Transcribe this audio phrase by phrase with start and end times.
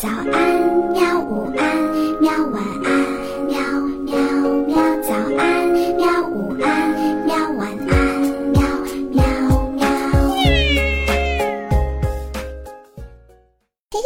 [0.00, 0.24] 早安，
[0.94, 1.20] 喵！
[1.20, 1.76] 午安，
[2.22, 2.32] 喵！
[2.46, 2.90] 晚安，
[3.44, 3.60] 喵
[4.06, 4.16] 喵
[4.66, 4.74] 喵！
[5.02, 6.22] 早安，喵！
[6.26, 6.90] 午安，
[7.26, 7.36] 喵！
[7.50, 8.62] 晚安，喵
[9.10, 9.22] 喵
[9.72, 9.86] 喵！
[13.90, 14.00] 嘿嘿，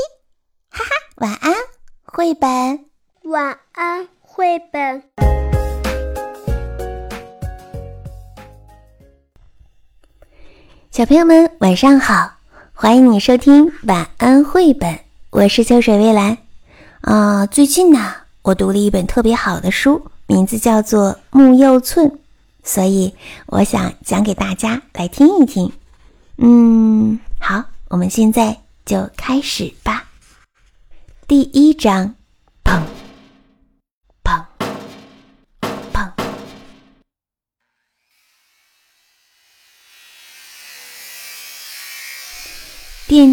[0.69, 1.54] 哈哈，晚安，
[2.02, 2.50] 绘本。
[3.30, 5.00] 晚安，绘本。
[10.90, 12.32] 小朋友们，晚上好！
[12.72, 15.04] 欢迎你收听晚安绘本。
[15.35, 16.39] 我是秋水微澜，
[17.00, 22.07] 啊，最近呢，我读了一本特别好的书，名字叫做《木又寸》，
[22.63, 23.13] 所以
[23.46, 25.72] 我想讲给大家来听一听。
[26.36, 30.05] 嗯，好，我们现在就开始吧。
[31.27, 32.14] 第一章，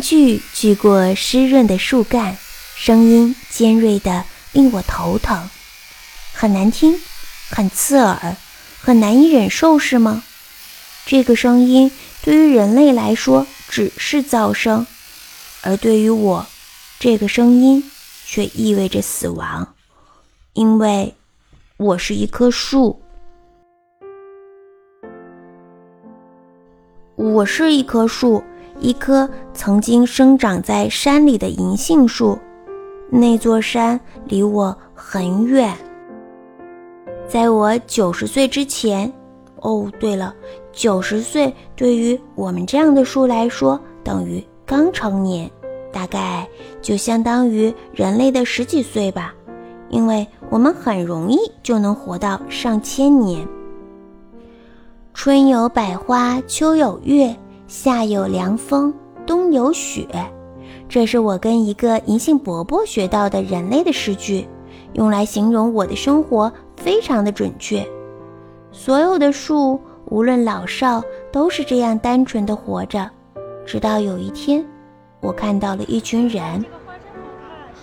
[0.01, 2.35] 锯锯过湿润的树干，
[2.75, 5.49] 声音尖锐的令我头疼，
[6.33, 6.99] 很难听，
[7.49, 8.35] 很刺耳，
[8.81, 10.23] 很难以忍受，是吗？
[11.05, 11.91] 这个声音
[12.23, 14.85] 对于人类来说只是噪声，
[15.61, 16.45] 而对于我，
[16.99, 17.89] 这个声音
[18.25, 19.75] 却意味着死亡，
[20.53, 21.15] 因为
[21.77, 23.01] 我是一棵树，
[27.15, 28.43] 我是一棵树。
[28.81, 32.35] 一棵曾经生长在山里的银杏树，
[33.11, 35.71] 那座山离我很远。
[37.27, 39.13] 在我九十岁之前，
[39.57, 40.33] 哦，对了，
[40.73, 45.49] 九十岁对于我们这样的树来说，等于刚成年，
[45.93, 46.47] 大概
[46.81, 49.31] 就相当于人类的十几岁吧，
[49.89, 53.47] 因为我们很容易就能活到上千年。
[55.13, 57.37] 春有百花，秋有月。
[57.71, 58.93] 夏有凉风，
[59.25, 60.05] 冬有雪，
[60.89, 64.45] 这是我跟一个银杏伯伯学到的人类的诗句，
[64.91, 67.87] 用来形容我的生活非常的准确。
[68.73, 71.01] 所有的树，无论老少，
[71.31, 73.09] 都是这样单纯的活着。
[73.65, 74.65] 直到有一天，
[75.21, 76.65] 我看到了一群人，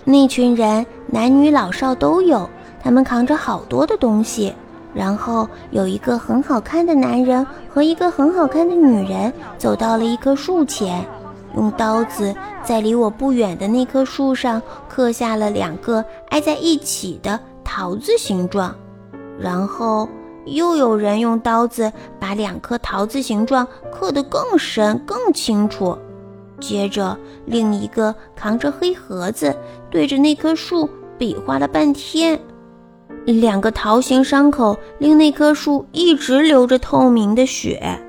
[0.03, 2.47] 那群人男女老少都有，
[2.79, 4.53] 他们扛着好多的东西。
[4.93, 11.05] 然后有一个很好看的男人和一个很好看的女人走到了一棵树前，
[11.55, 18.73] 用刀子在离我不远的那棵树上刻下了两个挨在一起的桃子形状。
[19.39, 20.09] 然后
[20.45, 25.97] 又有人用刀子把两颗桃子形状刻得更深更清楚。
[26.59, 29.55] 接着另一个扛着黑盒子
[29.89, 32.37] 对着那棵树比划了半天。
[33.25, 37.99] 两个桃形伤口令那棵树一直流着透明的血。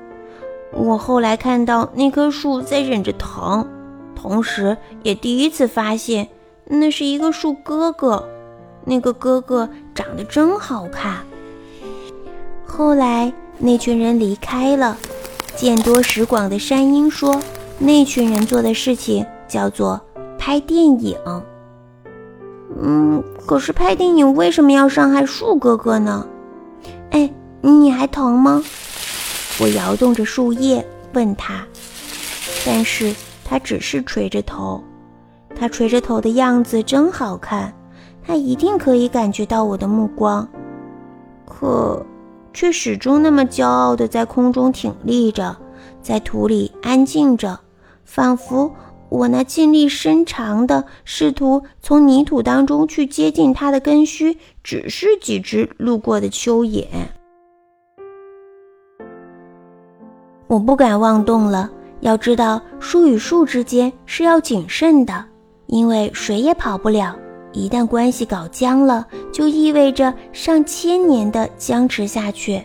[0.73, 3.67] 我后来看到那棵树在忍着疼，
[4.15, 6.27] 同时也第一次发现
[6.65, 8.27] 那是一个树哥哥。
[8.83, 11.17] 那个哥哥长得真好看。
[12.65, 14.97] 后来那群人离开了。
[15.53, 17.39] 见多识广的山鹰说，
[17.77, 19.99] 那群人做的事情叫做
[20.39, 21.15] 拍电影。
[22.79, 26.25] 嗯，可是拍电影为什么要伤害树哥哥呢？
[27.11, 28.63] 哎，你还疼吗？
[29.59, 31.65] 我摇动着树叶问他，
[32.65, 34.83] 但是他只是垂着头。
[35.55, 37.73] 他垂着头的样子真好看，
[38.25, 40.47] 他一定可以感觉到我的目光，
[41.45, 42.03] 可
[42.53, 45.55] 却始终那么骄傲地在空中挺立着，
[46.01, 47.59] 在土里安静着，
[48.05, 48.71] 仿佛。
[49.11, 56.85] 我那尽力伸长的，试图从泥土当中去接近它的根须，只是几只路过的蚯蚓。
[60.47, 61.69] 我不敢妄动了。
[61.99, 65.25] 要知道，树与树之间是要谨慎的，
[65.67, 67.13] 因为谁也跑不了。
[67.51, 72.63] 一旦关系搞僵了，就意味着上千年的僵持下去，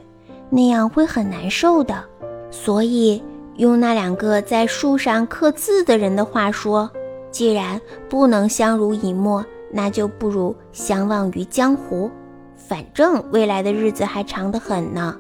[0.49, 2.05] 那样会很难受的。
[2.53, 3.21] 所以。
[3.59, 6.91] 用那两个在树上刻字的人的话说
[7.31, 12.11] ：“既然不能相濡以沫，那就不如相忘于江湖。
[12.57, 15.17] 反正未来的日子还长得很呢。”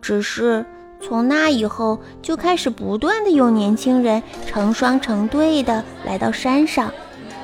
[0.00, 0.64] 只是
[1.00, 6.92] 从那以后，就开始不断的有年轻人成双成对的来到山上，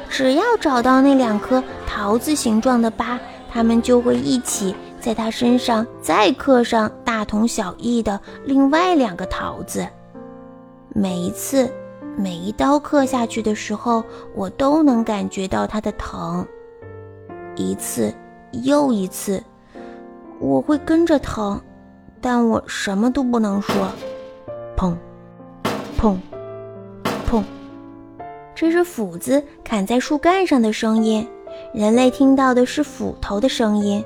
[0.08, 3.18] 只要找到那两颗桃子形状的疤，
[3.50, 4.74] 他们就会一起。
[5.00, 9.86] 在他身上再刻上大同小异的另外两个桃子。
[10.94, 11.70] 每一次，
[12.16, 14.02] 每一刀刻下去的时候，
[14.34, 16.46] 我都能感觉到它的疼。
[17.56, 18.12] 一次
[18.64, 19.42] 又一次，
[20.40, 21.60] 我会跟着疼，
[22.20, 23.88] 但我什么都不能说。
[24.76, 24.96] 砰，
[25.98, 26.16] 砰，
[27.28, 27.42] 砰，
[28.54, 31.28] 这是斧子砍在树干上的声音，
[31.74, 34.04] 人类听到的是斧头的声音，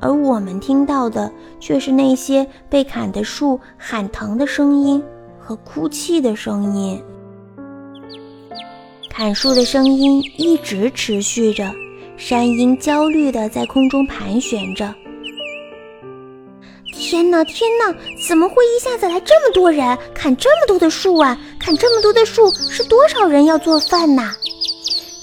[0.00, 1.30] 而我们听到的
[1.60, 5.02] 却是那些被砍的树喊疼的声音
[5.44, 7.02] 和哭泣的声音。
[9.10, 11.70] 砍树的声音一直持续着，
[12.16, 14.94] 山鹰焦虑地在空中盘旋着。
[16.94, 17.94] 天哪，天哪！
[18.26, 21.38] 怎么会一下子来这么多人砍这么多的树啊？
[21.58, 24.34] 砍这么多的树是多少人要做饭呐？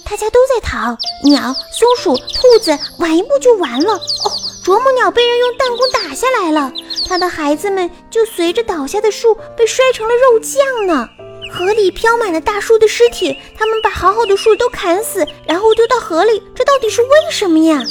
[0.03, 3.93] 大家都在逃，鸟、松鼠、兔子，晚一步就完了。
[3.93, 4.29] 哦，
[4.63, 6.71] 啄木鸟被人用弹弓打下来了，
[7.09, 11.09] 他的孩子们就随着倒下的树被摔成了肉酱呢。
[11.51, 17.81] 河里漂满了大树的尸体，他们把好好的树都砍死，然后丢到河里，这到底是为什么呀？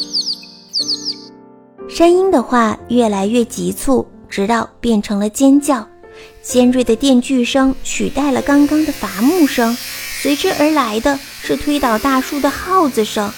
[1.88, 5.84] 山鹰的话越来越急促，直到变成了尖叫。
[6.40, 9.76] 尖锐的电锯声取代了刚刚的伐木声，
[10.22, 13.32] 随之而来的是推倒大树的耗子声。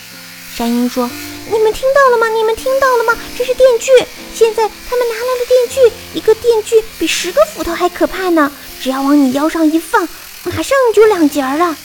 [0.55, 1.09] 山鹰说
[1.51, 2.29] ：“你们听到了吗？
[2.29, 3.19] 你们听到了吗？
[3.37, 3.91] 这是电锯！
[4.35, 8.53] 现在他们拿来了电锯，一个电锯比十个斧头还可怕呢。
[8.81, 10.09] 只要往你腰上一放，
[10.45, 11.77] 马上就两截了。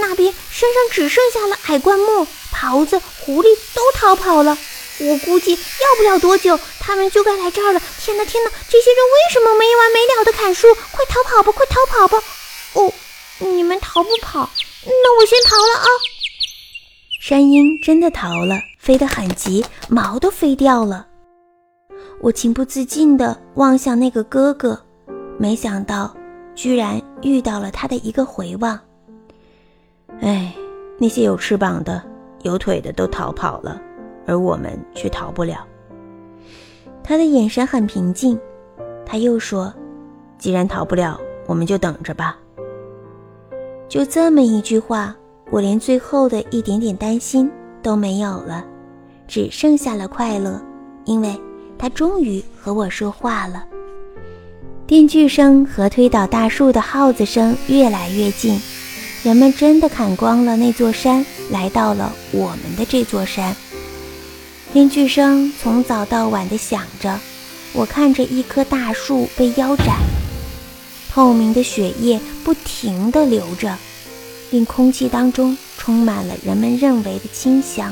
[0.00, 4.56] 那边山上只剩下了矮灌木、狍子、狐狸都逃跑了。”
[5.00, 7.82] 我估计要不了多久，他们就该来这儿了。
[7.98, 8.50] 天哪，天哪！
[8.68, 10.72] 这些人为什么没完没了的砍树？
[10.92, 12.22] 快逃跑吧，快逃跑吧！
[12.74, 12.92] 哦，
[13.38, 14.48] 你们逃不跑，
[14.84, 15.86] 那我先逃了啊！
[17.20, 21.06] 山鹰真的逃了，飞得很急，毛都飞掉了。
[22.20, 24.76] 我情不自禁地望向那个哥哥，
[25.38, 26.12] 没想到
[26.56, 28.76] 居然遇到了他的一个回望。
[30.20, 30.52] 哎，
[30.98, 32.02] 那些有翅膀的、
[32.42, 33.80] 有腿的都逃跑了。
[34.26, 35.64] 而我们却逃不了。
[37.04, 38.36] 他的眼神很平静，
[39.06, 39.72] 他又说
[40.38, 42.36] ：“既然逃不了，我们就等着吧。”
[43.88, 45.14] 就这么一句话，
[45.52, 47.48] 我连最后的一点点担心
[47.80, 48.64] 都没有了，
[49.32, 50.60] 只剩下了快乐，
[51.06, 51.40] 因为
[51.78, 53.64] 他终于和我说话了。
[54.86, 58.60] 电锯声和推倒大树的号子声越来越近，
[59.22, 63.56] 人们真的砍光了那座山，来到了我们的这座山。
[64.70, 67.18] 电锯声从早到晚的响着，
[67.72, 69.96] 我看着一棵大树被腰斩，
[71.10, 73.78] 透明的血液不停地流着，
[74.50, 77.90] 令空气当中充满了人们认为的清香。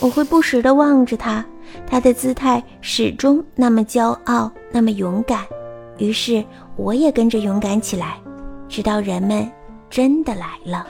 [0.00, 1.44] 我会不时地望着他，
[1.86, 5.44] 他的姿态始终那么骄傲，那么勇敢。
[5.98, 6.44] 于是
[6.76, 8.18] 我也跟着勇敢起来，
[8.68, 9.50] 直到人们
[9.90, 10.86] 真的来了。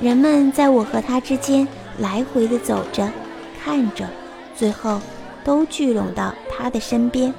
[0.00, 1.66] 人们在我和他之间。
[2.00, 3.10] 来回的走着，
[3.60, 4.08] 看着，
[4.54, 5.00] 最后
[5.42, 7.34] 都聚拢到他的身边。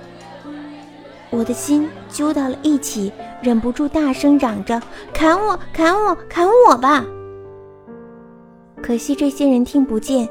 [1.29, 3.09] 我的心揪到了一起，
[3.41, 4.81] 忍不住大声嚷着
[5.15, 7.05] ：“砍我，砍我，砍我吧！”
[8.81, 10.27] 可惜这些人听不见，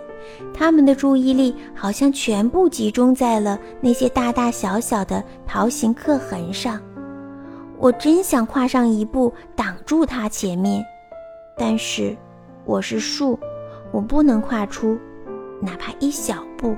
[0.52, 6.80] 他们的注意力好像全部集中在了那些大大小小的桃形刻痕上。
[7.78, 10.84] 我真想跨上一步挡住他前面，
[11.56, 12.16] 但是
[12.64, 13.38] 我是树。
[13.90, 14.98] 我不能跨出
[15.62, 16.76] 哪怕一小步。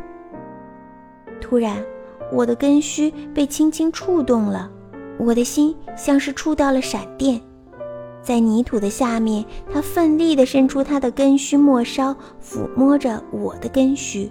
[1.40, 1.82] 突然，
[2.30, 4.70] 我的根须被轻轻触动了，
[5.18, 7.40] 我的心像是触到了闪电。
[8.22, 14.30] 在泥土的下面，它奋力地伸出它的根须末梢，抚摸着我的根须。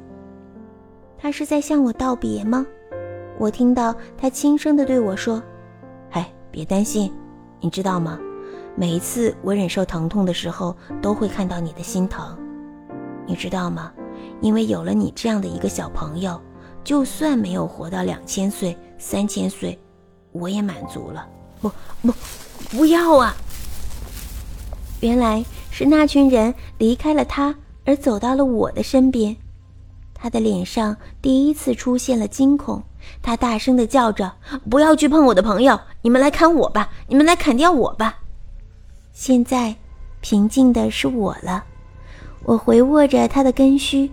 [1.18, 2.66] 它是在向我道别吗？
[3.38, 5.42] 我听到它轻声地对我说
[6.12, 7.12] ：“哎，别担心，
[7.60, 8.20] 你知道吗？
[8.75, 12.38] 每一次我忍受疼痛的时候，都会看到你的心疼。”
[13.25, 13.92] 你知道吗？
[14.42, 16.40] 因为有了你这样的一个小朋友，
[16.84, 19.78] 就算没有活到两千岁、三千岁，
[20.32, 21.28] 我也满足了。
[21.60, 21.72] 不
[22.02, 22.13] 不，
[22.72, 23.36] 不要啊！
[25.01, 29.36] 原来是那群人离开了他，而走到了我的身边。
[30.13, 32.84] 他的脸上第一次出现了惊恐，
[33.22, 34.34] 他大声的叫着
[34.70, 35.79] ：“不要去碰我的朋友！
[36.01, 36.89] 你们来砍我吧！
[37.08, 38.20] 你们来砍掉我吧！”
[39.13, 39.75] 现在，
[40.20, 41.63] 平静的是我了。
[42.44, 44.12] 我回握着他的根须，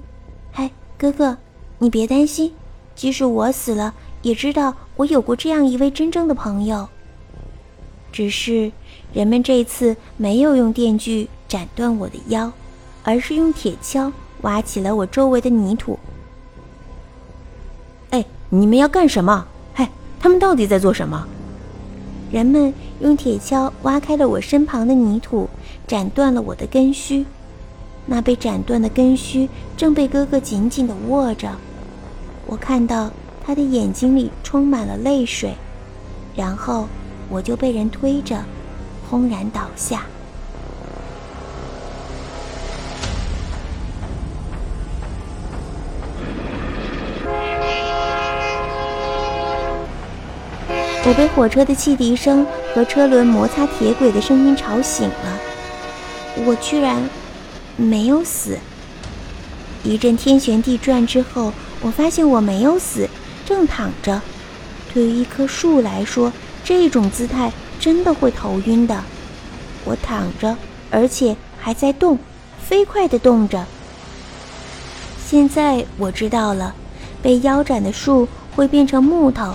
[0.53, 1.37] 嗨，哥哥，
[1.79, 2.53] 你别担心，
[2.95, 6.89] 即使我死了，也知道我有过这样一位真正的朋友。
[8.13, 8.73] 只是
[9.13, 12.53] 人们这次没有用电锯斩断我的腰，
[13.03, 15.99] 而是用铁锹挖起了我周围的泥土。
[18.11, 19.47] 哎，你们要干什么？
[19.75, 21.27] 嗨，他们到底在做什么？
[22.31, 25.49] 人们用铁锹挖开了我身旁的泥土，
[25.87, 27.25] 斩断了我的根须。
[28.05, 31.51] 那被斩断的根须正被哥哥紧紧地握着，
[32.47, 33.11] 我看到
[33.45, 35.55] 他的眼睛里充满了泪水，
[36.37, 36.87] 然后
[37.29, 38.45] 我就被人推着
[39.09, 40.07] 轰然倒下。
[51.09, 55.39] 我被火车的汽笛声和车轮摩擦铁轨的声音吵醒了，
[56.45, 57.09] 我居然
[57.77, 58.59] 没有死。
[59.85, 63.09] 一阵天旋地转之后，我发现我没有死，
[63.45, 64.21] 正躺着。
[64.93, 66.33] 对于一棵树来说，
[66.67, 69.01] 这种姿态真的会头晕的。
[69.85, 70.57] 我躺着，
[70.91, 72.19] 而且还在动，
[72.59, 73.65] 飞快地动着。
[75.25, 76.75] 现在我知道了，
[77.23, 79.55] 被腰斩的树会变成木头。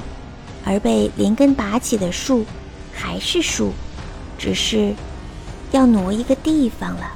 [0.63, 2.45] 而被连根拔起的树，
[2.93, 3.71] 还是树，
[4.37, 4.93] 只是
[5.71, 7.11] 要挪一个地方了。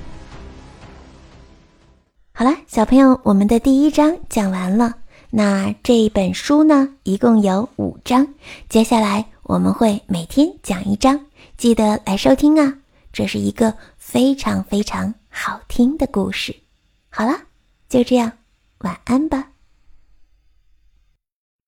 [2.34, 4.96] 好了，小朋友，我们的第一章讲完了。
[5.30, 8.28] 那这一本书呢，一共有五章。
[8.68, 12.80] 接下来我们会每天讲一章，记得来收听啊！
[13.14, 16.64] 这是一个非常非常好听的故事。
[17.12, 17.42] 好了，
[17.88, 18.40] 就这样，
[18.80, 19.52] 晚安吧。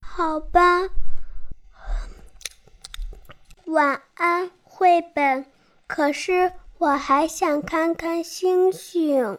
[0.02, 0.90] 好吧。
[3.66, 5.46] 晚安，绘本。
[5.86, 9.38] 可是我还想看看星星。